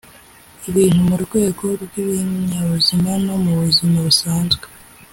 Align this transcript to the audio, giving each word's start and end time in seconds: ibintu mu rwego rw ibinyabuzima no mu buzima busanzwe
ibintu 0.69 0.99
mu 1.09 1.15
rwego 1.23 1.65
rw 1.83 1.93
ibinyabuzima 2.01 3.11
no 3.25 3.35
mu 3.43 3.51
buzima 3.61 3.97
busanzwe 4.07 4.65